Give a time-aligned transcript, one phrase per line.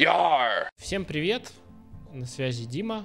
[0.00, 0.70] Яр!
[0.78, 1.52] Всем привет!
[2.10, 3.04] На связи Дима.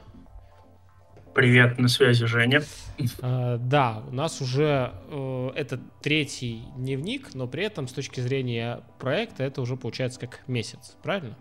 [1.34, 2.62] Привет, на связи Женя.
[3.22, 8.80] А, да, у нас уже э, это третий дневник, но при этом с точки зрения
[8.98, 11.36] проекта это уже получается как месяц, правильно?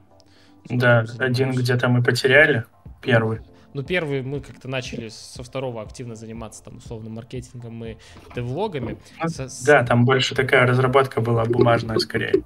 [0.69, 2.65] Да, один где-то мы потеряли,
[3.01, 3.39] первый.
[3.75, 7.97] Ну, первый мы как-то начали со второго активно заниматься там условно маркетингом и
[8.35, 8.99] девлогами.
[9.23, 12.43] Ну, да, там больше такая разработка была бумажная скорее.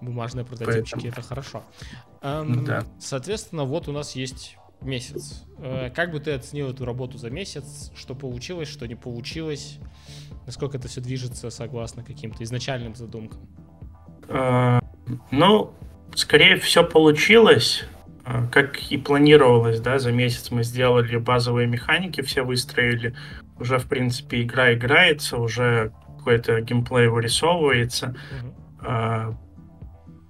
[0.00, 1.12] Бумажные прототипчики, Поэтому.
[1.12, 1.62] это хорошо.
[2.22, 2.84] Эм, да.
[2.98, 5.44] Соответственно, вот у нас есть месяц.
[5.58, 7.92] Э, как бы ты оценил эту работу за месяц?
[7.94, 9.78] Что получилось, что не получилось?
[10.46, 13.40] Насколько это все движется согласно каким-то изначальным задумкам?
[14.28, 14.80] Э,
[15.30, 15.74] ну,
[16.14, 17.84] скорее все получилось.
[18.24, 23.14] А, как и планировалось, да, за месяц мы сделали базовые механики, все выстроили.
[23.58, 28.14] Уже, в принципе, игра играется, уже какой-то геймплей вырисовывается.
[28.82, 29.34] Mm-hmm.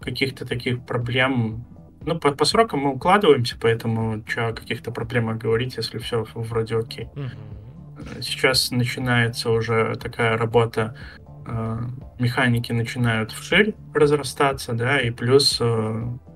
[0.00, 1.64] Каких-то таких проблем...
[2.04, 6.76] Ну, по, по срокам мы укладываемся, поэтому что о каких-то проблемах говорить, если все вроде
[6.76, 7.09] окей.
[7.15, 8.23] Mm-hmm.
[8.23, 10.96] Сейчас начинается уже такая работа
[12.18, 15.60] механики начинают вширь разрастаться, да, и плюс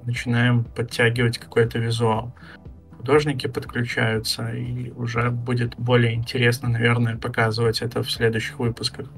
[0.05, 2.35] начинаем подтягивать какой-то визуал.
[2.97, 9.09] Художники подключаются, и уже будет более интересно, наверное, показывать это в следующих выпусках.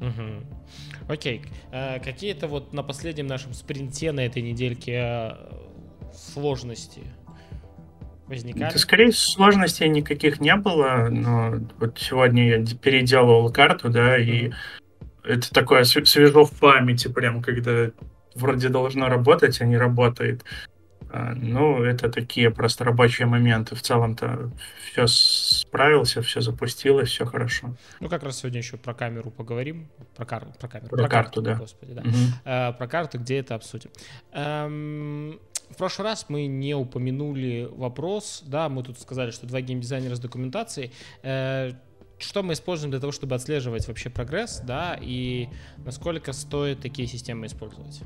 [0.00, 0.89] Угу.
[1.10, 1.42] Окей.
[1.72, 5.68] А, какие-то вот на последнем нашем спринте на этой недельке а,
[6.14, 7.00] сложности
[8.28, 8.72] возникали?
[8.72, 14.52] Да, скорее сложностей никаких не было, но вот сегодня я переделывал карту, да, и
[15.24, 17.90] это такое свежо в памяти, прям когда
[18.36, 20.44] вроде должно работать, а не работает.
[21.12, 23.74] А, ну, это такие просто рабочие моменты.
[23.74, 24.50] В целом-то
[24.90, 27.74] все справился, все запустилось, все хорошо.
[27.98, 29.88] Ну, как раз сегодня еще про камеру поговорим.
[30.16, 30.46] Про, кар...
[30.58, 30.88] про камеру.
[30.90, 31.54] Про, про карту, карту, да.
[31.56, 32.02] Господи, да.
[32.02, 32.16] Угу.
[32.44, 33.90] А, про карту, где это обсудим.
[34.32, 40.14] Эм, в прошлый раз мы не упомянули вопрос, да, мы тут сказали, что два геймдизайнера
[40.14, 40.92] с документацией.
[41.22, 41.72] Э,
[42.18, 47.46] что мы используем для того, чтобы отслеживать вообще прогресс, да, и насколько стоит такие системы
[47.46, 48.02] использовать?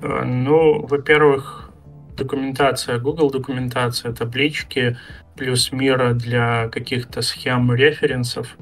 [0.00, 1.70] Э, ну, во-первых,
[2.16, 4.96] документация, Google документация, таблички,
[5.36, 8.56] плюс мира для каких-то схем референсов.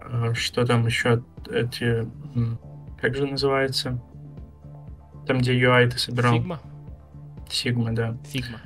[0.00, 2.08] Э, что там еще эти...
[3.00, 4.00] Как же называется?
[5.26, 6.34] Там, где UI ты собирал.
[6.34, 6.60] Фигма?
[7.48, 8.16] Сигма, да.
[8.24, 8.60] Фигма.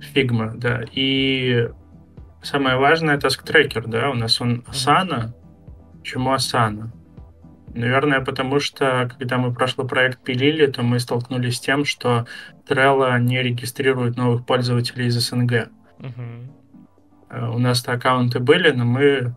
[0.00, 0.82] Фигма, да.
[0.92, 1.68] И
[2.42, 4.10] самое важное это трекер, да.
[4.10, 5.32] У нас он Asana.
[5.98, 6.90] Почему Asana?
[7.76, 12.26] Наверное, потому что, когда мы прошлый проект пилили, то мы столкнулись с тем, что
[12.66, 15.68] Trello не регистрирует новых пользователей из СНГ.
[15.98, 16.48] Uh-huh.
[17.30, 19.36] У нас-то аккаунты были, но мы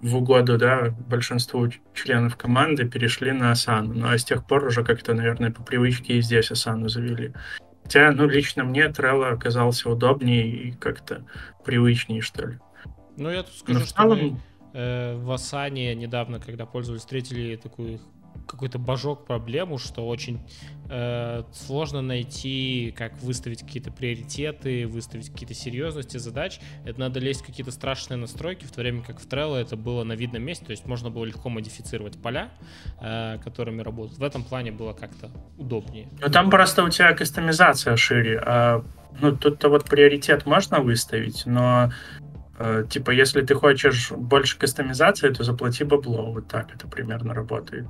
[0.00, 3.92] в угоду, да, большинству членов команды перешли на Asana.
[3.94, 7.34] Ну, а с тех пор уже как-то, наверное, по привычке и здесь Asana завели.
[7.82, 11.26] Хотя, ну, лично мне Trello оказался удобнее и как-то
[11.64, 12.58] привычнее, что ли.
[13.18, 14.16] Ну, я тут скажу, но в целом...
[14.16, 14.40] что мы
[14.72, 18.00] Э, в Асане недавно, когда пользовались, встретили такую
[18.46, 20.40] какой-то божок проблему, что очень
[20.88, 26.60] э, сложно найти, как выставить какие-то приоритеты, выставить какие-то серьезности задач.
[26.84, 30.04] Это надо лезть в какие-то страшные настройки, в то время как в Trello это было
[30.04, 32.50] на видном месте, то есть можно было легко модифицировать поля,
[33.00, 34.18] э, которыми работают.
[34.18, 36.08] В этом плане было как-то удобнее.
[36.20, 38.42] Ну там просто у тебя кастомизация шире.
[38.44, 38.84] А,
[39.20, 41.90] ну тут-то вот приоритет можно выставить, но
[42.88, 46.32] типа, если ты хочешь больше кастомизации, то заплати бабло.
[46.32, 47.86] Вот так это примерно работает.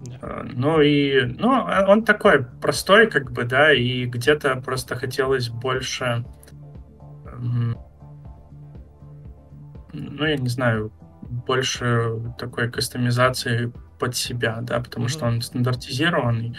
[0.00, 0.18] Да.
[0.22, 5.48] Э, ну и, ну, а он такой простой, как бы, да, и где-то просто хотелось
[5.48, 6.24] больше,
[9.92, 10.92] ну, я не знаю,
[11.22, 15.08] больше такой кастомизации под себя, да, потому mm-hmm.
[15.08, 16.56] что он стандартизированный,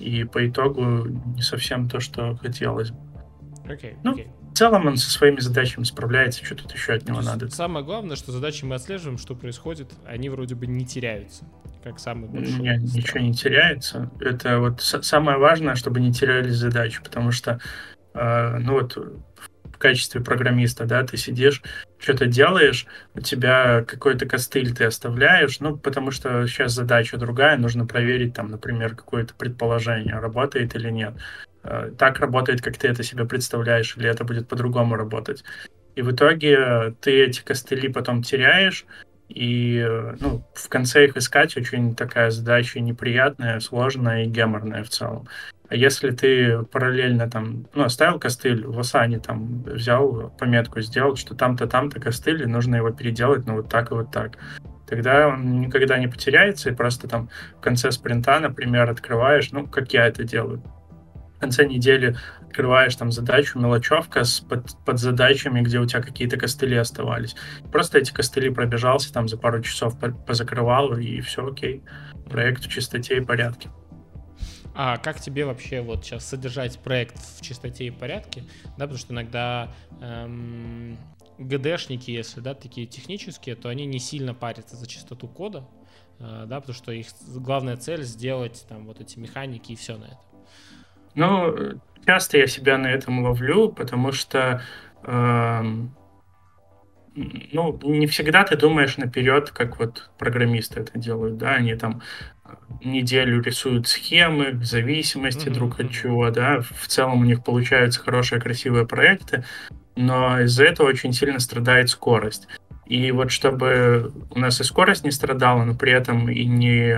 [0.00, 2.98] и по итогу не совсем то, что хотелось бы.
[3.64, 7.20] Окей, okay, ну, okay целом он со своими задачами справляется, что тут еще от него
[7.20, 7.48] надо.
[7.48, 11.44] Самое главное, что задачи мы отслеживаем, что происходит, они вроде бы не теряются,
[11.84, 12.58] как самый большой.
[12.58, 14.10] Нет, ничего не теряется.
[14.20, 17.60] Это вот самое важное, чтобы не терялись задачи, потому что,
[18.14, 21.62] э, ну вот, в качестве программиста, да, ты сидишь,
[21.98, 27.86] что-то делаешь, у тебя какой-то костыль ты оставляешь, ну, потому что сейчас задача другая, нужно
[27.86, 31.14] проверить, там, например, какое-то предположение, работает или нет.
[31.68, 35.44] Э, так работает, как ты это себе представляешь, или это будет по-другому работать.
[35.96, 38.86] И в итоге ты эти костыли потом теряешь,
[39.28, 39.86] и
[40.20, 45.28] ну, в конце их искать очень такая задача неприятная, сложная и геморная в целом.
[45.68, 51.34] А если ты параллельно там, ну, оставил костыль в Асане, там, взял пометку, сделал, что
[51.34, 54.38] там-то, там-то костыль, и нужно его переделать, ну, вот так и вот так,
[54.86, 57.28] тогда он никогда не потеряется, и просто там
[57.58, 60.62] в конце спринта, например, открываешь, ну, как я это делаю,
[61.38, 66.36] в конце недели открываешь там задачу, мелочевка с под, под задачами, где у тебя какие-то
[66.36, 67.36] костыли оставались.
[67.70, 69.94] Просто эти костыли пробежался, там за пару часов
[70.26, 71.84] позакрывал, и все окей.
[72.28, 73.70] Проект в чистоте и порядке.
[74.74, 78.42] А как тебе вообще вот сейчас содержать проект в чистоте и порядке?
[78.76, 80.98] Да, потому что иногда эм,
[81.38, 85.68] ГДшники, если да, такие технические, то они не сильно парятся за чистоту кода,
[86.18, 87.06] э, да, потому что их
[87.36, 90.27] главная цель сделать там вот эти механики и все на это.
[91.18, 94.62] Ну, часто я себя на этом ловлю, потому что
[95.02, 95.62] э,
[97.52, 102.02] ну, не всегда ты думаешь наперед, как вот программисты это делают, да, они там
[102.84, 105.54] неделю рисуют схемы, зависимости mm-hmm.
[105.54, 109.44] друг от чего, да, в целом у них получаются хорошие, красивые проекты,
[109.96, 112.46] но из-за этого очень сильно страдает скорость.
[112.86, 116.96] И вот чтобы у нас и скорость не страдала, но при этом и не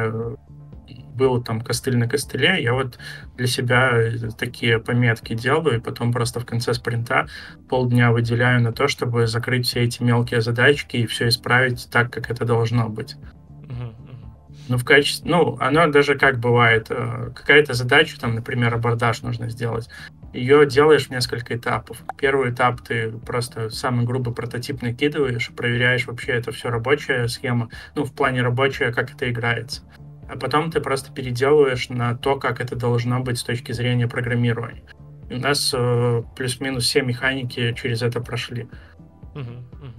[1.20, 2.98] был там костыль на костыле, я вот
[3.36, 3.92] для себя
[4.38, 7.28] такие пометки делаю, и потом просто в конце спринта
[7.68, 12.30] полдня выделяю на то, чтобы закрыть все эти мелкие задачки и все исправить так, как
[12.30, 13.16] это должно быть.
[14.68, 19.50] Ну, в качестве, ну, оно даже как бывает, э, какая-то задача, там, например, абордаж нужно
[19.50, 19.88] сделать.
[20.32, 21.96] Ее делаешь в несколько этапов.
[22.16, 28.04] Первый этап ты просто самый грубый прототип накидываешь, проверяешь вообще это все рабочая схема, ну,
[28.04, 29.82] в плане рабочая, как это играется.
[30.30, 34.84] А потом ты просто переделываешь на то, как это должно быть с точки зрения программирования.
[35.28, 38.68] И у нас э, плюс-минус все механики через это прошли.
[39.34, 39.92] Угу, угу.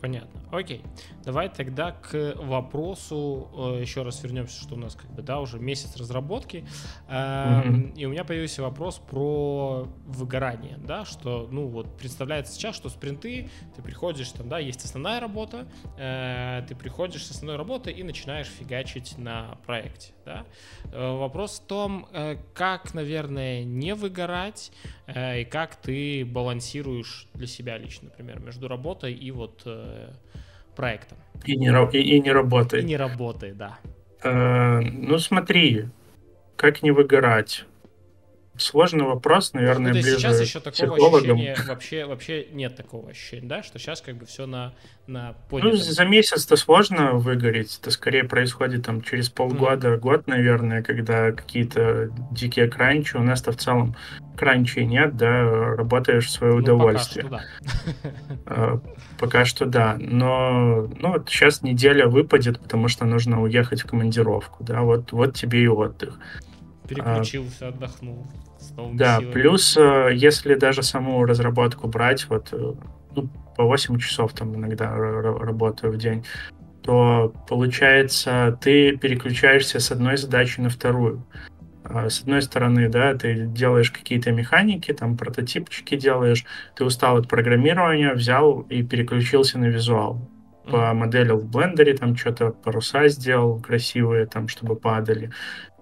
[0.00, 0.41] Понятно.
[0.52, 0.82] Окей.
[1.24, 5.58] Давай тогда к вопросу, э, еще раз вернемся, что у нас как бы, да, уже
[5.58, 6.66] месяц разработки,
[7.08, 7.94] mm-hmm.
[7.94, 13.48] и у меня появился вопрос про выгорание, да, что, ну, вот представляется сейчас, что спринты,
[13.74, 15.66] ты приходишь, там, да, есть основная работа,
[15.96, 20.44] э, ты приходишь с основной работы и начинаешь фигачить на проекте, да.
[20.92, 22.06] Э, вопрос в том,
[22.52, 24.70] как, наверное, не выгорать,
[25.08, 29.66] и как ты балансируешь для себя лично, например, между работой и вот
[30.74, 31.18] проектом.
[31.44, 32.84] И не, и, и не работает.
[32.84, 33.78] И не работает, да.
[34.22, 35.86] Э, ну смотри,
[36.56, 37.64] как не выгорать?
[38.58, 41.38] Сложный вопрос, наверное, ну, ближе сейчас еще такого психологам.
[41.38, 44.74] ощущения вообще, вообще нет такого ощущения, да, что сейчас как бы все на,
[45.06, 45.78] на поднятом.
[45.78, 49.96] Ну, за месяц-то сложно выгореть, это скорее происходит там через полгода, mm.
[49.96, 53.96] год, наверное, когда какие-то дикие кранчи, у нас-то в целом
[54.36, 57.26] кранчей нет, да, работаешь в свое ну, удовольствие.
[57.26, 58.10] Пока что, да.
[58.46, 58.80] А,
[59.18, 64.64] пока что да, но ну, вот сейчас неделя выпадет, потому что нужно уехать в командировку,
[64.64, 66.18] да, вот, вот тебе и отдых.
[66.88, 68.26] Переключился, а, отдохнул.
[68.94, 69.32] Да, силами.
[69.32, 72.74] плюс, э, если даже саму разработку брать, вот э,
[73.14, 76.24] ну, по 8 часов там иногда работаю в день,
[76.82, 81.24] то получается, ты переключаешься с одной задачи на вторую.
[81.94, 86.44] А, с одной стороны, да, ты делаешь какие-то механики, там прототипчики делаешь,
[86.74, 90.28] ты устал от программирования, взял и переключился на визуал
[90.70, 95.30] помоделил в блендере, там что-то паруса сделал красивые, там, чтобы падали.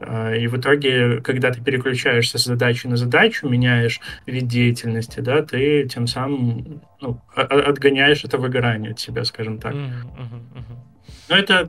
[0.00, 5.42] А, и в итоге, когда ты переключаешься с задачи на задачу, меняешь вид деятельности, да,
[5.42, 9.74] ты тем самым ну, отгоняешь это выгорание от себя, скажем так.
[11.28, 11.68] Но это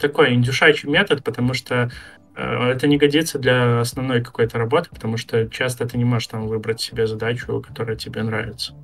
[0.00, 1.90] такой индюшачий метод, потому что
[2.34, 6.80] это не годится для основной какой-то работы, потому что часто ты не можешь там выбрать
[6.80, 8.74] себе задачу, которая тебе нравится.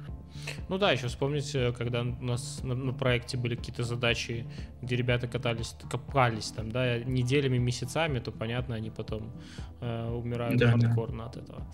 [0.69, 4.47] Ну да, еще вспомните, когда у нас на, на проекте были какие-то задачи,
[4.81, 9.33] где ребята катались, копались там, да, неделями, месяцами, то понятно, они потом
[9.81, 11.31] э, умирают да, хардкорно да.
[11.31, 11.67] от этого.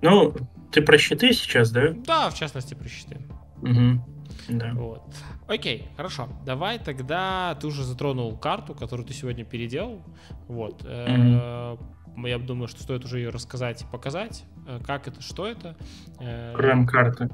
[0.00, 0.34] Ну,
[0.72, 1.90] ты про щиты сейчас, да?
[2.06, 3.18] Да, в частности про щиты.
[3.62, 4.21] Угу.
[4.48, 4.72] Да.
[4.74, 5.02] Вот.
[5.48, 6.28] Окей, хорошо.
[6.44, 10.02] Давай тогда ты уже затронул карту, которую ты сегодня переделал.
[10.48, 10.82] Вот.
[10.82, 11.78] Mm-hmm.
[12.26, 14.44] Я думаю, что стоит уже ее рассказать и показать.
[14.66, 15.76] Э, как это, что это.
[16.18, 17.30] Крем-карты.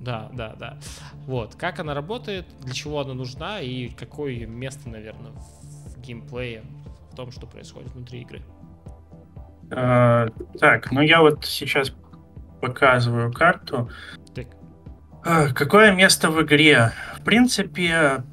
[0.00, 0.78] Да, да, да.
[1.26, 6.62] Вот, как она работает, для чего она нужна и какое ее место, наверное, в геймплее,
[7.12, 8.42] в том, что происходит внутри игры.
[9.70, 10.28] А,
[10.58, 11.92] так, ну я вот сейчас
[12.60, 13.90] показываю карту.
[15.30, 16.92] А, какое место в игре?
[17.18, 18.24] В принципе,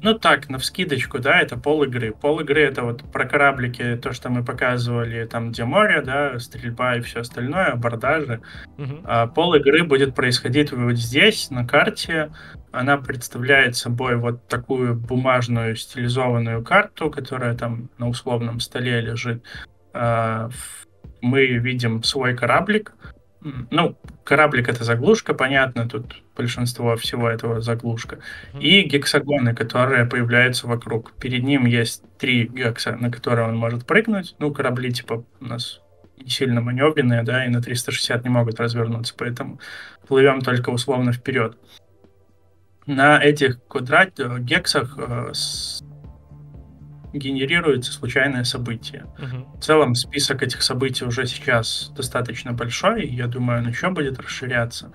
[0.00, 2.12] ну так, на вскидочку, да, это пол игры.
[2.12, 6.98] Пол игры это вот про кораблики, то, что мы показывали, там, где море, да, стрельба
[6.98, 8.42] и все остальное, абордажи.
[8.78, 9.00] Uh-huh.
[9.02, 12.30] А пол игры будет происходить вот здесь, на карте.
[12.70, 19.42] Она представляет собой вот такую бумажную стилизованную карту, которая там на условном столе лежит.
[19.92, 20.50] А,
[21.20, 22.92] мы видим свой кораблик,
[23.70, 28.18] ну, кораблик это заглушка, понятно, тут большинство всего этого заглушка.
[28.58, 31.12] И гексагоны, которые появляются вокруг.
[31.12, 34.34] Перед ним есть три гекса, на которые он может прыгнуть.
[34.38, 35.80] Ну, корабли типа у нас
[36.16, 39.60] не сильно маневренные, да, и на 360 не могут развернуться, поэтому
[40.08, 41.56] плывем только условно вперед.
[42.86, 45.82] На этих квадрат э, гексах э, с...
[47.18, 49.06] генерируется случайное событие.
[49.18, 49.58] Uh-huh.
[49.58, 54.92] В целом список этих событий уже сейчас достаточно большой, я думаю, он еще будет расширяться.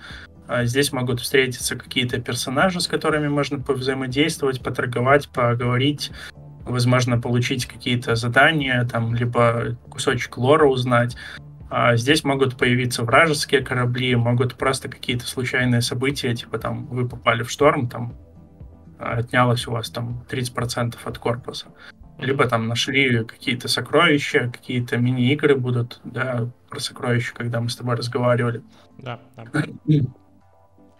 [0.48, 6.10] А здесь могут встретиться какие-то персонажи, с которыми можно повзаимодействовать, поторговать, поговорить,
[6.64, 11.16] возможно, получить какие-то задания, там, либо кусочек лора узнать.
[11.70, 17.44] А здесь могут появиться вражеские корабли, могут просто какие-то случайные события, типа там вы попали
[17.44, 18.14] в шторм, там
[18.98, 21.68] отнялось у вас там 30% от корпуса.
[22.22, 27.96] Либо там нашли какие-то сокровища, какие-то мини-игры будут, да, про сокровища, когда мы с тобой
[27.96, 28.62] разговаривали.
[28.98, 29.44] Да, да.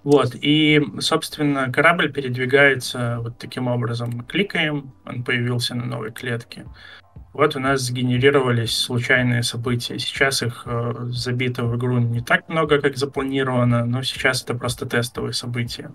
[0.04, 4.10] Вот, и, собственно, корабль передвигается вот таким образом.
[4.12, 6.66] Мы кликаем, он появился на новой клетке.
[7.32, 9.98] Вот у нас сгенерировались случайные события.
[9.98, 14.86] Сейчас их э, забито в игру не так много, как запланировано, но сейчас это просто
[14.86, 15.92] тестовые события.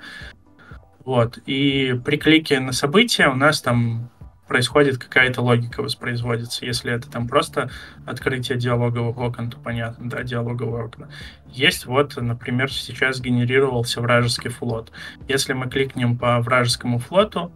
[1.06, 1.38] Вот.
[1.46, 4.10] И при клике на события у нас там
[4.48, 6.66] происходит какая-то логика воспроизводится.
[6.66, 7.70] Если это там просто
[8.06, 11.10] открытие диалоговых окон, то понятно, да, диалоговые окна.
[11.52, 14.92] Есть вот, например, сейчас генерировался вражеский флот.
[15.28, 17.54] Если мы кликнем по вражескому флоту,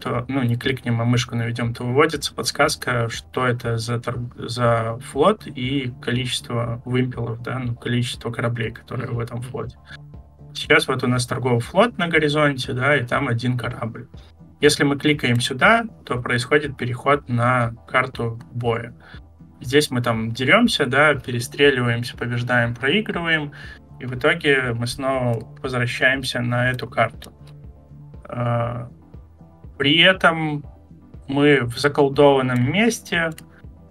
[0.00, 4.34] то, ну, не кликнем, а мышку наведем, то выводится подсказка, что это за, торг...
[4.36, 9.76] за флот и количество вымпелов, да, ну, количество кораблей, которые в этом флоте.
[10.54, 14.08] Сейчас вот у нас торговый флот на горизонте, да, и там один корабль.
[14.60, 18.94] Если мы кликаем сюда, то происходит переход на карту боя.
[19.60, 23.52] Здесь мы там деремся, да, перестреливаемся, побеждаем, проигрываем,
[24.00, 27.32] и в итоге мы снова возвращаемся на эту карту.
[28.24, 28.90] А,
[29.78, 30.64] при этом
[31.26, 33.30] мы в заколдованном месте,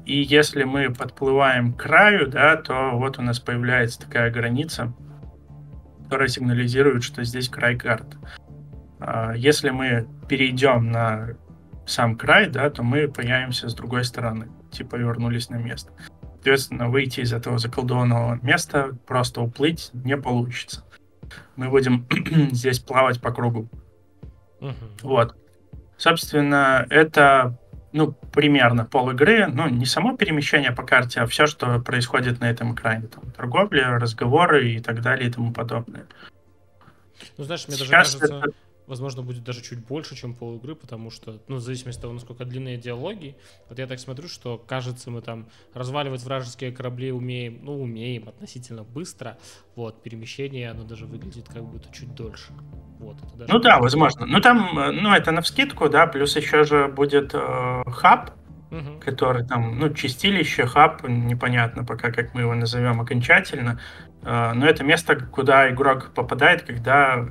[0.05, 4.93] и если мы подплываем к краю, да, то вот у нас появляется такая граница,
[6.03, 8.17] которая сигнализирует, что здесь край карты.
[8.99, 11.35] А, если мы перейдем на
[11.85, 15.91] сам край, да, то мы появимся с другой стороны, типа вернулись на место.
[16.35, 20.85] Соответственно, выйти из этого заколдованного места, просто уплыть не получится.
[21.55, 22.07] Мы будем
[22.51, 23.69] здесь плавать по кругу.
[24.61, 24.73] Uh-huh.
[25.01, 25.35] Вот.
[25.97, 27.57] Собственно, это
[27.91, 32.49] ну, примерно пол игры, ну, не само перемещение по карте, а все, что происходит на
[32.49, 33.07] этом экране.
[33.07, 36.05] Там, торговля, разговоры и так далее и тому подобное.
[37.37, 38.53] Ну, знаешь, мне Сейчас даже кажется, это
[38.89, 42.13] возможно, будет даже чуть больше, чем пол игры, потому что, ну, в зависимости от того,
[42.13, 43.35] насколько длинные диалоги,
[43.69, 48.83] вот я так смотрю, что, кажется, мы там разваливать вражеские корабли умеем, ну, умеем относительно
[48.83, 49.37] быстро,
[49.75, 52.51] вот, перемещение, оно даже выглядит как будто чуть дольше.
[52.97, 54.25] Вот, это даже ну да, возможно.
[54.25, 58.31] Ну там, ну это на вскидку, да, плюс еще же будет э, хаб,
[58.71, 58.99] угу.
[58.99, 63.79] который там, ну, чистилище, хаб, непонятно пока, как мы его назовем окончательно,
[64.23, 67.29] э, но это место, куда игрок попадает, когда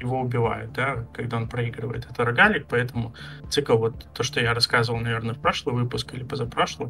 [0.00, 2.06] его убивают, да, когда он проигрывает.
[2.10, 3.14] Это рогалик, поэтому
[3.48, 6.88] цикл, вот то, что я рассказывал, наверное, в прошлый выпуск или позапрошлый,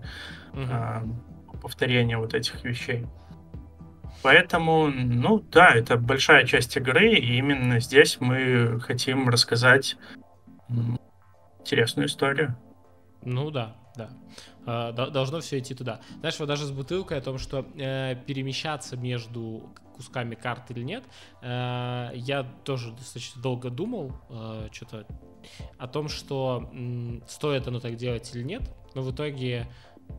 [0.52, 0.62] угу.
[0.70, 1.02] а,
[1.60, 3.06] повторение вот этих вещей.
[4.22, 9.96] Поэтому, ну да, это большая часть игры, и именно здесь мы хотим рассказать
[11.60, 12.56] интересную историю.
[13.22, 14.10] Ну да, да.
[14.66, 16.00] А, должно все идти туда.
[16.20, 21.04] Знаешь, вот даже с бутылкой о том, что э, перемещаться между кусками карт или нет,
[21.42, 25.06] э, я тоже достаточно долго думал, э, что-то
[25.78, 28.62] о том, что э, стоит оно так делать или нет,
[28.94, 29.70] но в итоге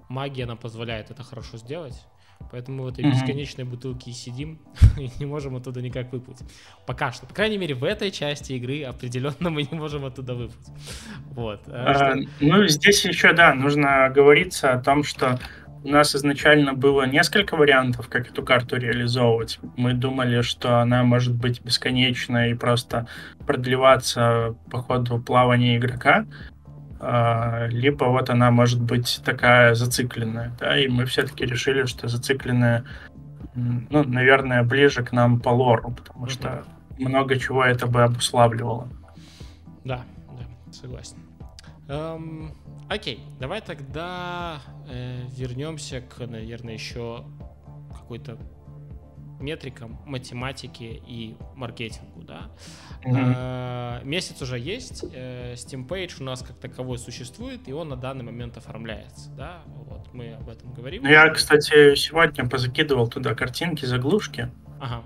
[0.09, 2.05] магия нам позволяет это хорошо сделать.
[2.51, 4.59] Поэтому мы в этой бесконечной бутылке и сидим
[4.97, 6.39] и не можем оттуда никак выплыть.
[6.85, 7.25] Пока что.
[7.25, 10.67] По крайней мере, в этой части игры определенно мы не можем оттуда выплыть.
[11.31, 11.61] Вот.
[11.67, 12.29] А, что...
[12.39, 15.39] Ну, здесь еще, да, нужно говориться о том, что
[15.83, 19.59] у нас изначально было несколько вариантов, как эту карту реализовывать.
[19.77, 23.07] Мы думали, что она может быть бесконечной и просто
[23.47, 26.60] продлеваться по ходу плавания игрока, а,
[27.69, 32.83] либо вот она может быть такая зацикленная, да, и мы все-таки решили, что зацикленная,
[33.55, 36.63] ну, наверное, ближе к нам по лору, потому что
[36.99, 38.87] много чего это бы обуславливало.
[39.83, 41.17] Да, да, согласен.
[41.87, 42.51] Эм,
[42.87, 47.25] окей, давай тогда э, вернемся к, наверное, еще
[47.89, 48.37] какой-то
[49.41, 52.51] метрикам математики и маркетингу, да.
[53.03, 54.05] Mm-hmm.
[54.05, 58.23] месяц уже есть, э, Steam Page у нас как таковой существует, и он на данный
[58.23, 59.61] момент оформляется, да.
[59.65, 61.03] Вот мы об этом говорим.
[61.03, 64.49] Ну, я, кстати, сегодня позакидывал туда картинки, заглушки.
[64.79, 65.03] Ага.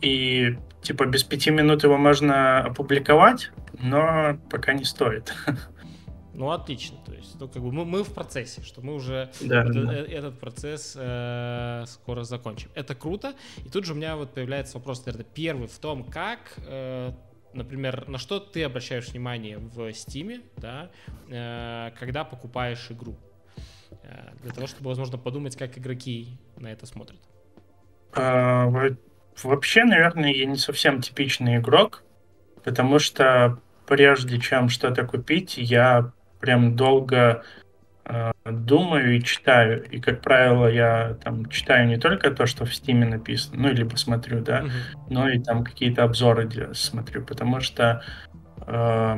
[0.00, 3.50] И типа без пяти минут его можно опубликовать,
[3.80, 5.34] но пока не стоит.
[6.38, 6.96] Ну, отлично.
[7.04, 9.92] То есть, ну, как бы мы, мы в процессе, что мы уже да, вот да.
[9.92, 12.70] Э, этот процесс э, скоро закончим.
[12.76, 13.34] Это круто.
[13.64, 17.10] И тут же у меня вот появляется вопрос, наверное, первый в том, как, э,
[17.54, 20.92] например, на что ты обращаешь внимание в Steam, да,
[21.28, 23.16] э, когда покупаешь игру.
[24.04, 27.18] Э, для того, чтобы, возможно, подумать, как игроки на это смотрят.
[28.12, 28.72] А,
[29.42, 32.04] вообще, наверное, я не совсем типичный игрок,
[32.62, 37.42] потому что прежде чем что-то купить, я прям долго
[38.04, 39.84] э, думаю и читаю.
[39.90, 43.96] И, как правило, я там читаю не только то, что в Стиме написано, ну, либо
[43.96, 44.70] смотрю, да, mm-hmm.
[45.10, 48.02] но и там какие-то обзоры смотрю, потому что
[48.66, 49.16] э,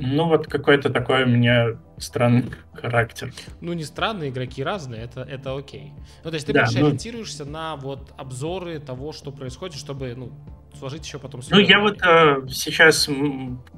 [0.00, 3.32] ну, вот какой-то такой у меня странный характер.
[3.60, 5.92] Ну, не странные, игроки разные, это, это окей.
[6.22, 6.86] Ну, то есть ты да, больше ну...
[6.86, 10.32] ориентируешься на вот обзоры того, что происходит, чтобы, ну,
[10.78, 11.40] сложить еще потом...
[11.50, 13.06] Ну, я вот э, сейчас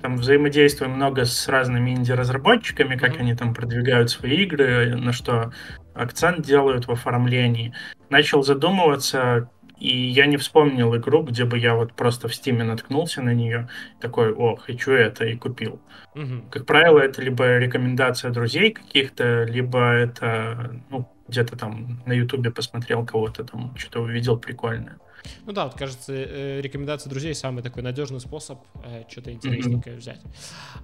[0.02, 3.20] там взаимодействую много с разными инди-разработчиками, как mm-hmm.
[3.20, 5.52] они там продвигают свои игры, на что
[5.94, 7.74] акцент делают в оформлении.
[8.10, 13.22] Начал задумываться, и я не вспомнил игру, где бы я вот просто в стиме наткнулся
[13.22, 13.68] на нее,
[14.00, 15.80] такой, о, хочу это, и купил.
[16.14, 16.50] Угу.
[16.50, 23.06] Как правило, это либо рекомендация друзей каких-то, либо это, ну, где-то там на Ютубе посмотрел
[23.06, 24.98] кого-то там, что-то увидел прикольное.
[25.46, 29.98] Ну да, вот кажется, э, рекомендация друзей самый такой надежный способ э, что-то интересненькое mm-hmm.
[29.98, 30.20] взять.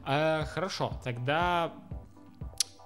[0.04, 1.72] А, хорошо, тогда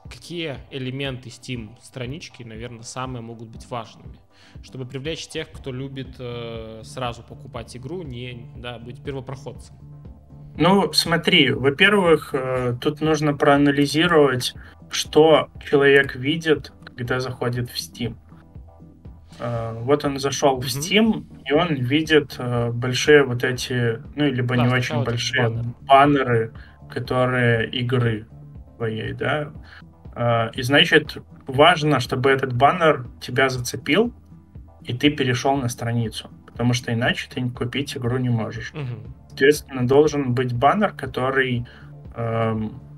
[0.05, 4.19] какие элементы Steam странички, наверное, самые могут быть важными,
[4.62, 9.76] чтобы привлечь тех, кто любит э, сразу покупать игру, не да, быть первопроходцем?
[10.57, 14.55] Ну, смотри, во-первых, э, тут нужно проанализировать,
[14.90, 18.14] что человек видит, когда заходит в Steam.
[19.38, 24.54] Э, вот он зашел в Steam, и он видит э, большие вот эти, ну, либо
[24.54, 25.75] да, не очень большие баннеры.
[25.80, 26.52] баннеры,
[26.90, 28.26] которые игры
[28.76, 29.50] твоей, да.
[30.14, 31.16] Э, и значит,
[31.47, 34.12] важно, чтобы этот баннер тебя зацепил,
[34.83, 36.29] и ты перешел на страницу.
[36.46, 38.74] Потому что иначе ты купить игру не можешь.
[38.74, 39.14] Угу.
[39.29, 41.66] Соответственно, должен быть баннер, который
[42.14, 42.89] эм,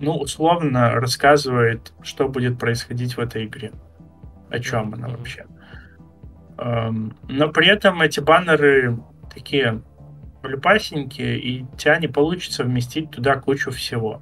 [0.00, 3.72] ну, условно рассказывает, что будет происходить в этой игре
[4.50, 5.46] о чем она вообще.
[6.56, 8.98] Но при этом эти баннеры
[9.32, 9.82] такие
[10.42, 14.20] любасенькие, и тебя не получится вместить туда кучу всего.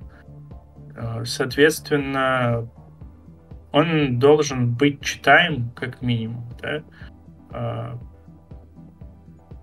[0.96, 2.68] А, соответственно,
[3.72, 6.82] он должен быть читаем, как минимум, да?
[7.50, 7.98] А,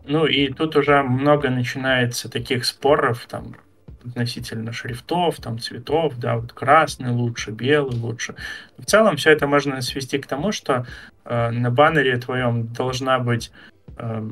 [0.05, 3.55] ну и тут уже много начинается таких споров, там,
[4.05, 8.35] относительно шрифтов, там, цветов, да, вот красный лучше, белый лучше.
[8.77, 10.85] В целом все это можно свести к тому, что
[11.25, 13.51] э, на баннере твоем должна быть
[13.97, 14.29] э,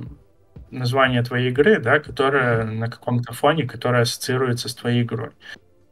[0.72, 5.32] название твоей игры, да, которая на каком-то фоне, которая ассоциируется с твоей игрой.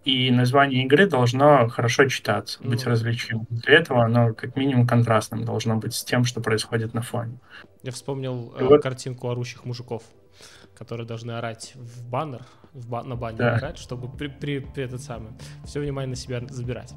[0.05, 2.89] И название игры должно хорошо читаться, быть mm.
[2.89, 3.47] различимым.
[3.49, 7.37] Для этого оно как минимум контрастным должно быть с тем, что происходит на фоне.
[7.83, 8.81] Я вспомнил э, вот...
[8.81, 10.03] картинку орущих мужиков,
[10.77, 12.41] которые должны орать в баннер,
[12.73, 13.58] в ба- на бане да.
[13.58, 15.32] играть, чтобы при, при, при этот самый
[15.65, 16.93] все внимание на себя забирать.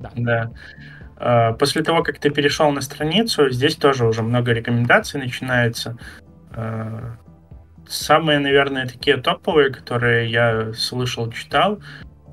[0.00, 0.10] Да.
[0.14, 0.50] Да.
[1.16, 5.96] А, после того, как ты перешел на страницу, здесь тоже уже много рекомендаций начинается.
[6.50, 7.16] А,
[7.88, 11.80] самые, наверное, такие топовые, которые я слышал, читал,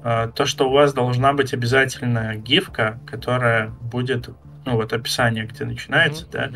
[0.03, 4.29] а, то, что у вас должна быть обязательно гифка, которая будет,
[4.65, 6.31] ну вот описание, где начинается, mm-hmm.
[6.31, 6.51] да,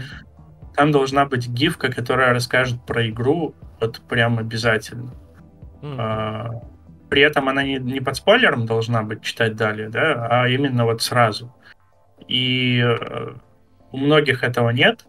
[0.76, 5.14] там должна быть гифка, которая расскажет про игру, вот прям обязательно.
[5.82, 6.62] Mm.
[7.10, 11.02] При этом она не, не под спойлером должна быть читать далее, да, а именно вот
[11.02, 11.56] сразу.
[12.28, 13.34] И э,
[13.92, 15.06] у многих этого нет.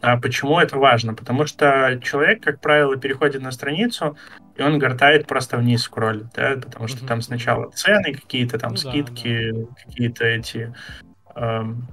[0.00, 1.14] А почему это важно?
[1.14, 4.16] Потому что человек, как правило, переходит на страницу,
[4.56, 7.08] и он гортает просто вниз скроллит, да, потому что mm-hmm.
[7.08, 9.66] там сначала цены какие-то, там ну, скидки, да, да.
[9.84, 10.74] какие-то эти
[11.34, 11.88] эм,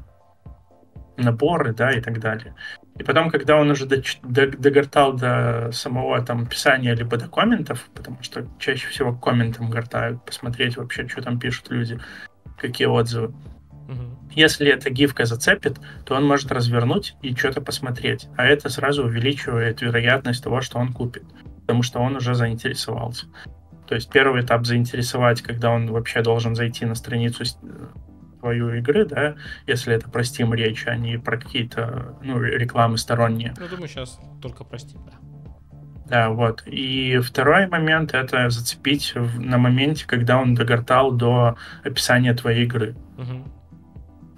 [1.18, 2.54] наборы, да, и так далее.
[2.98, 8.48] И потом, когда он уже догортал до самого там описания либо до комментов, потому что
[8.58, 12.00] чаще всего комментам гортают, посмотреть вообще, что там пишут люди,
[12.58, 13.34] какие отзывы.
[13.88, 14.32] Угу.
[14.32, 18.28] Если эта гифка зацепит, то он может развернуть и что-то посмотреть.
[18.38, 21.24] А это сразу увеличивает вероятность того, что он купит.
[21.62, 23.26] Потому что он уже заинтересовался.
[23.88, 27.44] То есть первый этап заинтересовать, когда он вообще должен зайти на страницу
[28.46, 33.56] твою игры, да, если это про Steam речь, а не про какие-то ну, рекламы сторонние.
[33.58, 35.14] Ну, думаю, сейчас только про Steam, да.
[36.08, 36.62] Да, вот.
[36.68, 42.96] И второй момент— это зацепить в, на моменте, когда он догортал до описания твоей игры.
[43.18, 43.52] Угу.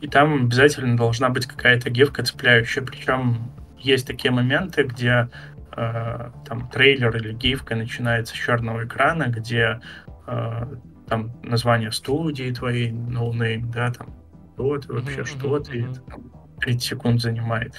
[0.02, 2.84] и там обязательно должна быть какая-то гифка цепляющая.
[2.84, 5.30] Причем есть такие моменты, где
[5.76, 9.82] э, там трейлер или гифка начинается с черного экрана, где
[10.28, 10.66] э,
[11.08, 14.14] там название студии твоей, no name, да, там,
[14.54, 17.74] кто ты вообще, mm-hmm, что ты, это, там, 30 секунд занимает.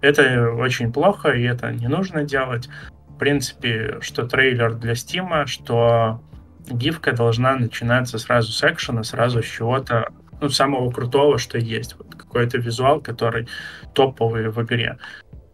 [0.00, 2.68] Это очень плохо, и это не нужно делать.
[3.08, 6.22] В принципе, что трейлер для Стима, что
[6.68, 10.08] гифка должна начинаться сразу с экшена, сразу с чего-то,
[10.40, 11.96] ну, самого крутого, что есть.
[11.96, 13.48] Вот какой-то визуал, который
[13.94, 14.98] топовый в игре.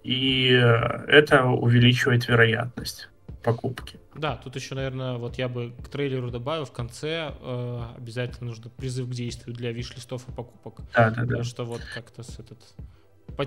[0.03, 0.49] И
[1.09, 3.11] это увеличивает вероятность
[3.43, 4.01] покупки.
[4.18, 8.70] Да, тут еще, наверное, вот я бы к трейлеру добавил в конце э, обязательно нужно
[8.70, 10.81] призыв к действию для виш-листов и покупок.
[10.94, 11.42] Да, да, да.
[11.44, 12.59] Что вот как-то с этот...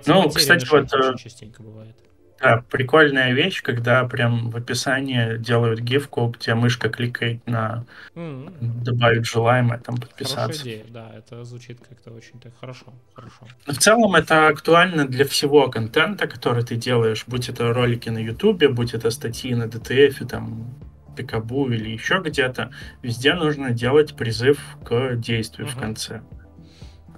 [0.08, 0.94] Ну, кстати, вот...
[0.94, 1.98] Очень частенько бывает.
[2.42, 8.84] Да, прикольная вещь, когда прям в описании делают гифку, где мышка кликает на mm-hmm.
[8.84, 10.42] добавить желаемое, там подписаться.
[10.42, 13.48] Хорошая идея, да, это звучит как-то очень так хорошо, хорошо.
[13.68, 18.70] В целом это актуально для всего контента, который ты делаешь, будь это ролики на Ютубе,
[18.70, 20.74] будь это статьи на DTF, там,
[21.16, 22.72] Пикабу или еще где-то,
[23.04, 25.72] везде нужно делать призыв к действию mm-hmm.
[25.72, 26.22] в конце.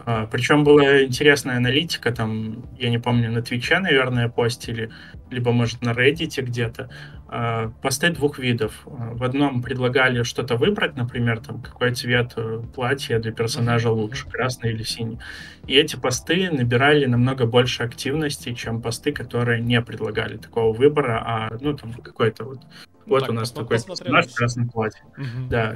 [0.06, 4.90] А, причем была интересная аналитика, там, я не помню, на Твиче, наверное, постили,
[5.32, 6.90] либо, может, на Reddit где-то,
[7.30, 8.86] а, посты двух видов.
[8.86, 14.28] А, в одном предлагали что-то выбрать, например, там, какой цвет э, платья для персонажа лучше,
[14.28, 15.20] красный или синий.
[15.68, 21.58] И эти посты набирали намного больше активности, чем посты, которые не предлагали такого выбора, а,
[21.62, 22.60] ну, там, какой-то вот,
[23.06, 25.04] вот так, у нас такой персонаж в красном платье.
[25.18, 25.50] Угу.
[25.50, 25.76] Да,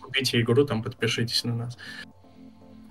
[0.00, 1.78] купите игру, там, подпишитесь на нас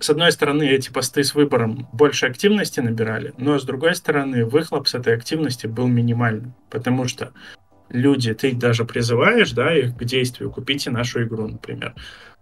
[0.00, 4.88] с одной стороны, эти посты с выбором больше активности набирали, но с другой стороны, выхлоп
[4.88, 7.32] с этой активности был минимальным, потому что
[7.90, 11.94] люди, ты даже призываешь, да, их к действию, купите нашу игру, например,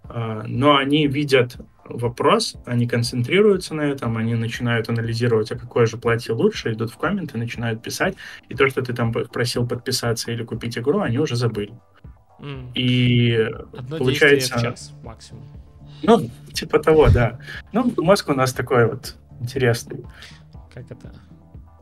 [0.05, 5.97] а, но они видят вопрос, они концентрируются на этом, они начинают анализировать, а какое же
[5.97, 8.15] платье лучше, идут в комменты, начинают писать,
[8.49, 11.73] и то, что ты там просил подписаться или купить игру, они уже забыли.
[12.41, 12.73] Mm.
[12.75, 13.35] И
[13.77, 14.59] Одно получается...
[14.59, 15.43] в час максимум.
[16.03, 17.39] Ну, типа того, да.
[17.73, 20.05] Ну, мозг у нас такой вот интересный.
[20.73, 21.13] Как это?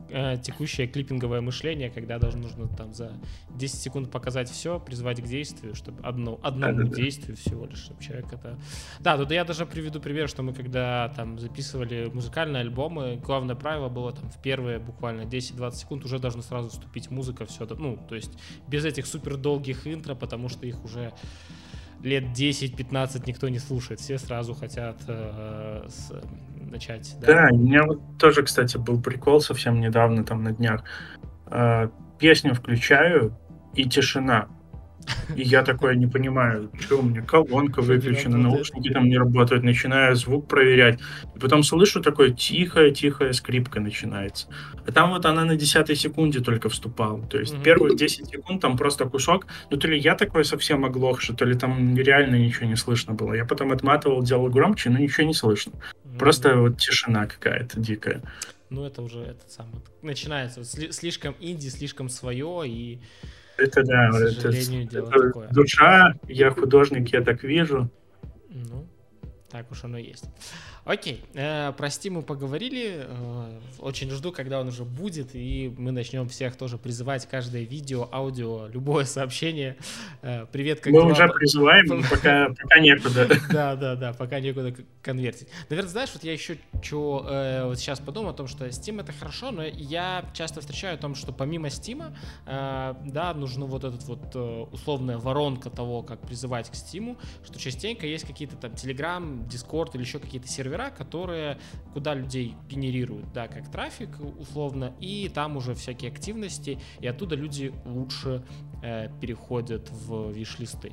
[0.09, 3.11] Э, текущее клиппинговое мышление, когда должно нужно там за
[3.49, 7.41] 10 секунд показать все, призвать к действию, чтобы одно, одному да, да, действию да.
[7.41, 8.57] всего лишь, чтобы человек это...
[8.99, 13.89] Да, тут я даже приведу пример, что мы когда там записывали музыкальные альбомы, главное правило
[13.89, 18.15] было там в первые буквально 10-20 секунд уже должна сразу вступить музыка, все, ну, то
[18.15, 18.31] есть
[18.67, 21.11] без этих супер долгих интро, потому что их уже
[22.03, 26.11] лет 10-15 никто не слушает, все сразу хотят э, с,
[26.59, 27.15] начать.
[27.21, 27.27] Да?
[27.27, 30.83] да, у меня вот тоже, кстати, был прикол совсем недавно, там на днях.
[31.47, 33.37] Э, песню включаю,
[33.73, 34.47] и тишина.
[35.35, 40.15] И я такое не понимаю, что у меня колонка выключена, наушники там не работают, начинаю
[40.15, 40.99] звук проверять.
[41.35, 44.47] И потом слышу такое тихая-тихая скрипка начинается.
[44.85, 47.21] А там вот она на десятой секунде только вступала.
[47.27, 47.63] То есть mm-hmm.
[47.63, 49.47] первые 10 секунд там просто кусок.
[49.69, 53.33] Ну то ли я такой совсем оглохший, то ли там реально ничего не слышно было.
[53.33, 55.73] Я потом отматывал, делал громче, но ничего не слышно.
[55.73, 56.17] Mm-hmm.
[56.17, 58.21] Просто вот тишина какая-то дикая.
[58.69, 62.99] Ну это уже этот самый начинается слишком инди, слишком свое и
[63.57, 67.89] это да, это, это душа, я художник, я так вижу.
[68.49, 68.87] Ну,
[69.49, 70.25] так уж оно есть.
[70.87, 73.05] Окей, э, прости, мы поговорили.
[73.05, 78.07] Э, очень жду, когда он уже будет, и мы начнем всех тоже призывать каждое видео,
[78.09, 79.75] аудио, любое сообщение.
[80.21, 81.11] Э, привет, как Мы дела?
[81.11, 83.27] уже призываем, пока, пока некуда.
[83.51, 85.49] Да, да, да, пока некуда конвертить.
[85.69, 89.11] Наверное, знаешь, вот я еще что э, вот сейчас подумал о том, что Steam это
[89.11, 92.13] хорошо, но я часто встречаю о том, что помимо Steam,
[92.45, 97.59] э, да, нужно вот этот вот э, условная воронка того, как призывать к Steam, что
[97.59, 101.57] частенько есть какие-то там Telegram, Discord или еще какие-то сервера, сервера, которые,
[101.93, 104.09] куда людей генерируют, да, как трафик
[104.39, 108.43] условно, и там уже всякие активности, и оттуда люди лучше
[108.83, 110.91] э, переходят в виш-листы.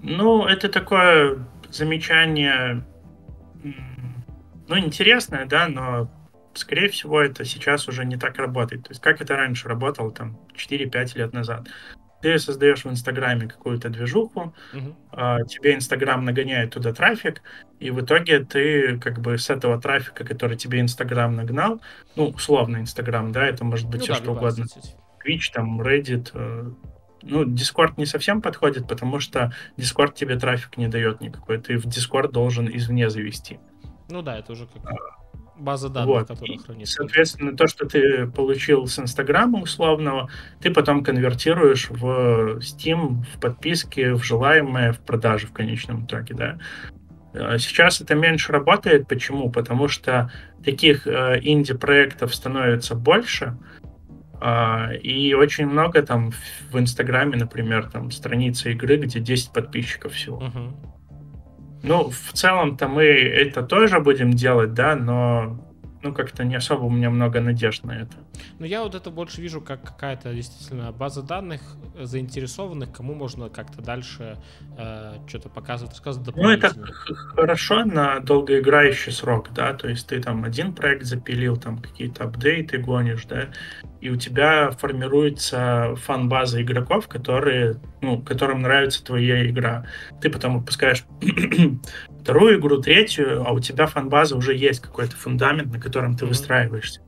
[0.00, 2.84] Ну, это такое замечание,
[4.68, 6.10] ну, интересное, да, но
[6.54, 8.82] скорее всего, это сейчас уже не так работает.
[8.84, 11.68] То есть, как это раньше работало, там, 4-5 лет назад
[12.22, 14.94] ты создаешь в Инстаграме какую-то движуху, uh-huh.
[15.10, 17.42] а, тебе Инстаграм нагоняет туда трафик,
[17.80, 21.80] и в итоге ты как бы с этого трафика, который тебе Инстаграм нагнал,
[22.16, 24.66] ну, условно Инстаграм, да, это может быть ну, все да, что угодно.
[25.24, 26.70] Twitch, там, Reddit, э,
[27.22, 31.58] ну, Discord не совсем подходит, потому что Discord тебе трафик не дает никакой.
[31.58, 33.60] Ты в Discord должен извне завести.
[34.08, 34.82] Ну да, это уже как
[35.62, 36.28] база данных, вот.
[36.28, 36.94] которая хранится.
[36.94, 40.28] Соответственно, то, что ты получил с Инстаграма условного,
[40.60, 46.58] ты потом конвертируешь в Steam, в подписки, в желаемое, в продажи в конечном итоге, да.
[47.32, 49.08] Э, сейчас это меньше работает.
[49.08, 49.50] Почему?
[49.50, 50.30] Потому что
[50.64, 53.56] таких э, инди-проектов становится больше,
[54.40, 56.32] э, и очень много там
[56.70, 60.40] в Инстаграме, например, там страница игры, где 10 подписчиков всего.
[60.40, 60.72] Uh-huh.
[61.82, 65.58] Ну, в целом-то мы это тоже будем делать, да, но
[66.02, 68.12] ну, как-то не особо у меня много надежд на это.
[68.58, 71.60] Ну, я вот это больше вижу как какая-то действительно база данных
[72.00, 74.38] заинтересованных, кому можно как-то дальше
[74.78, 76.74] э, что-то показывать, рассказывать Ну, это
[77.34, 82.78] хорошо на долгоиграющий срок, да, то есть ты там один проект запилил, там какие-то апдейты
[82.78, 83.48] гонишь, да,
[84.00, 89.86] и у тебя формируется фан-база игроков, которые, ну, которым нравится твоя игра.
[90.20, 91.04] Ты потом выпускаешь
[92.20, 97.00] вторую игру, третью, а у тебя фан-база уже есть какой-то фундамент, на котором ты выстраиваешься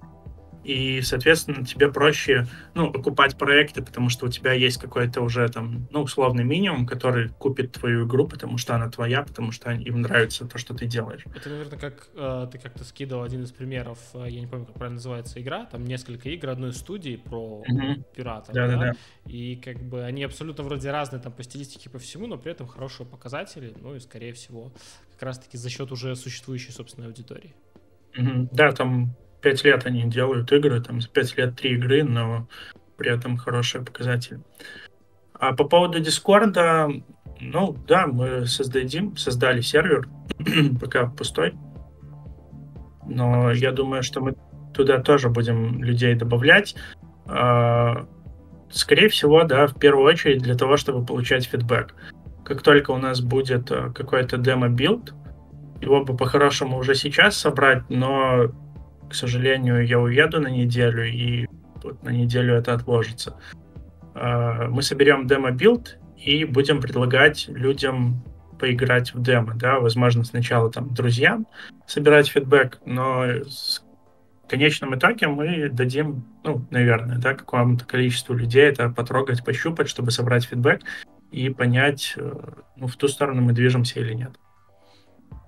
[0.64, 5.87] и, соответственно, тебе проще, ну, окупать проекты, потому что у тебя есть какой-то уже там,
[5.90, 10.46] ну, условный минимум, который купит твою игру, потому что она твоя, потому что им нравится
[10.46, 11.22] то, что ты делаешь.
[11.35, 14.74] Это, наверное, как э, ты как-то скидывал один из примеров, э, я не помню, как
[14.74, 18.05] правильно называется игра, там несколько игр одной студии про mm-hmm.
[18.16, 18.92] пиратов, да, да, да,
[19.27, 22.66] и как бы они абсолютно вроде разные там по стилистике, по всему, но при этом
[22.66, 24.72] хорошие показатели, ну и, скорее всего,
[25.12, 27.55] как раз-таки за счет уже существующей собственной аудитории.
[28.16, 28.48] Mm-hmm.
[28.53, 32.48] Да, там пять лет они делают игры, там за пять лет три игры, но
[32.96, 34.40] при этом хорошие показатели.
[35.35, 36.88] А по поводу Дискорда,
[37.40, 40.09] ну да, мы создадим, создали сервер,
[40.80, 41.54] пока пустой.
[43.07, 44.35] Но я думаю, что мы
[44.72, 46.74] туда тоже будем людей добавлять.
[47.26, 48.07] А,
[48.70, 51.94] скорее всего, да, в первую очередь для того, чтобы получать фидбэк.
[52.46, 55.12] Как только у нас будет а, какой-то демо-билд,
[55.83, 58.50] его бы по-хорошему уже сейчас собрать, но
[59.14, 61.46] к сожалению, я уеду на неделю, и
[61.85, 63.38] вот на неделю это отложится.
[64.12, 68.24] А, мы соберем демо-билд и будем предлагать людям
[68.59, 71.46] поиграть в демо, да, возможно, сначала там друзьям
[71.87, 73.24] собирать фидбэк, но
[74.42, 80.11] в конечном итоге мы дадим, ну, наверное, да, какому-то количеству людей это потрогать, пощупать, чтобы
[80.11, 80.81] собрать фидбэк
[81.31, 82.33] и понять, э,
[82.74, 84.33] ну, в ту сторону мы движемся или нет.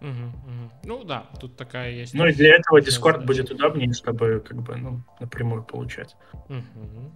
[0.00, 0.72] Угу, угу.
[0.85, 2.14] Ну да, тут такая есть.
[2.14, 6.16] Ну и для этого Discord будет удобнее, чтобы как бы ну, напрямую получать.
[6.48, 7.12] Угу.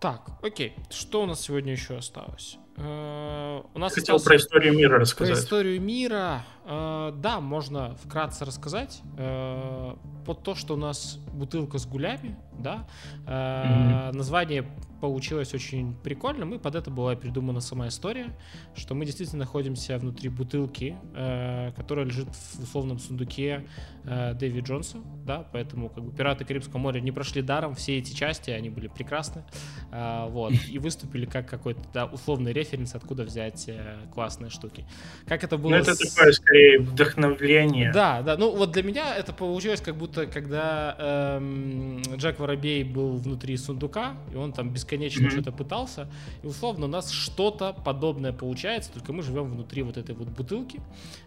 [0.00, 0.74] Так, окей.
[0.88, 2.58] Что у нас сегодня еще осталось?
[2.76, 5.34] Uh, у нас Хотел про историю мира рассказать.
[5.34, 9.02] Про историю мира, да, можно вкратце рассказать.
[9.16, 12.86] Uh, под то, что у нас бутылка с гулями, да,
[13.26, 14.12] mm-hmm.
[14.12, 14.64] название
[15.00, 16.44] получилось очень прикольно.
[16.44, 18.36] Мы под это была придумана сама история,
[18.74, 23.66] что мы действительно находимся внутри бутылки, э, которая лежит в условном сундуке
[24.04, 28.14] э, Дэви Джонса, да, поэтому как бы пираты Карибского моря не прошли даром, все эти
[28.14, 29.42] части, они были прекрасны,
[29.90, 34.84] э, вот, и выступили как какой-то, да, условный референс, откуда взять э, классные штуки.
[35.26, 35.70] Как это было...
[35.70, 36.14] Ну, это с...
[36.14, 37.92] такое, скорее, вдохновление.
[37.92, 40.96] Да, да, ну, вот для меня это получилось как будто, когда
[41.38, 45.30] эм, Джек Воробей был внутри сундука, и он там бесконечно mm-hmm.
[45.30, 46.08] что-то пытался.
[46.42, 50.80] И условно у нас что-то подобное получается, только мы живем внутри вот этой вот бутылки.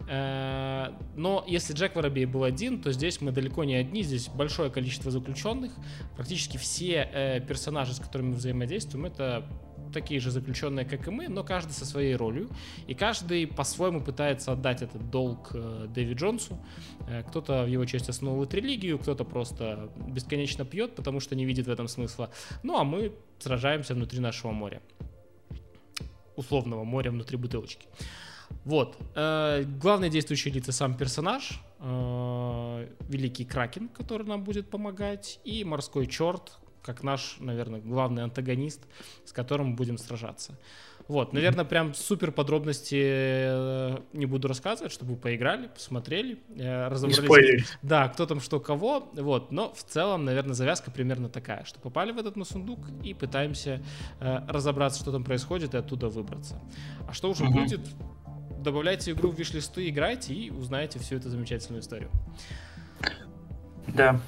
[0.09, 4.69] Э, но если Джек Воробей был один, то здесь мы далеко не одни, здесь большое
[4.69, 5.71] количество заключенных.
[6.15, 9.45] Практически все э, персонажи, с которыми мы взаимодействуем, это
[9.93, 12.49] такие же заключенные, как и мы, но каждый со своей ролью.
[12.87, 16.57] И каждый по-своему пытается отдать этот долг э, Дэви Джонсу.
[17.07, 21.67] Э, кто-то в его честь основывает религию, кто-то просто бесконечно пьет, потому что не видит
[21.67, 22.29] в этом смысла.
[22.63, 24.81] Ну, а мы сражаемся внутри нашего моря.
[26.35, 27.87] Условного моря внутри бутылочки.
[28.65, 28.97] Вот.
[29.15, 31.61] Э, главные действующие лица сам персонаж,
[33.09, 38.81] великий Кракен, который нам будет помогать, и морской черт, как наш, наверное, главный антагонист,
[39.25, 40.57] с которым мы будем сражаться.
[41.07, 47.77] Вот, наверное, прям супер подробности э, не буду рассказывать, чтобы вы поиграли, посмотрели, э, разобрались.
[47.81, 49.51] Да, кто там что кого, вот.
[49.51, 53.83] Но в целом, наверное, завязка примерно такая, что попали в этот сундук и пытаемся
[54.21, 56.61] э, разобраться, что там происходит, и оттуда выбраться.
[57.07, 57.59] А что уже угу.
[57.59, 57.81] будет,
[58.59, 62.11] добавляйте игру в виш-листы, играйте и узнаете всю эту замечательную историю.
[63.87, 64.21] Да,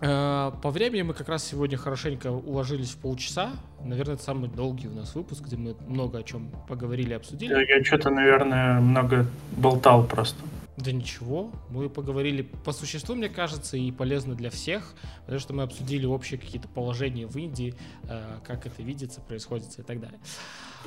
[0.00, 3.52] по времени мы как раз сегодня хорошенько уложились в полчаса.
[3.82, 7.54] Наверное, это самый долгий у нас выпуск, где мы много о чем поговорили, обсудили.
[7.66, 10.38] Я что-то, наверное, много болтал просто.
[10.76, 15.62] Да ничего, мы поговорили по существу, мне кажется, и полезно для всех, потому что мы
[15.62, 20.20] обсудили общие какие-то положения в Индии, э, как это видится, происходит и так далее.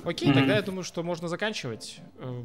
[0.05, 0.33] Окей, mm-hmm.
[0.33, 1.99] тогда я думаю, что можно заканчивать.
[2.19, 2.43] Э,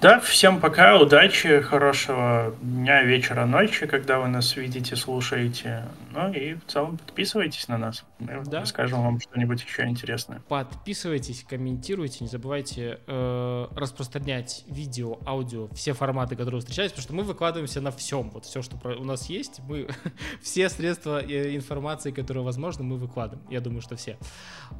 [0.00, 5.84] Да, всем пока, удачи, хорошего дня, вечера, ночи, когда вы нас видите, слушаете.
[6.12, 8.04] Ну и в целом подписывайтесь на нас.
[8.18, 8.60] Мы да.
[8.60, 10.40] расскажем вам что-нибудь еще интересное.
[10.48, 17.14] Подписывайтесь, комментируйте, не забывайте э, распространять видео, аудио, все форматы, команды, которые встречались, потому что
[17.14, 19.88] мы выкладываемся на всем, вот все, что у нас есть, мы
[20.42, 23.46] все средства э, информации, которые возможно, мы выкладываем.
[23.50, 24.16] Я думаю, что все.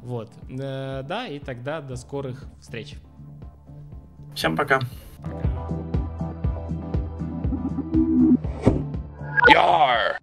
[0.03, 0.31] Вот.
[0.49, 2.95] Э, да, и тогда до скорых встреч.
[4.35, 4.79] Всем пока.
[9.49, 10.15] Яр!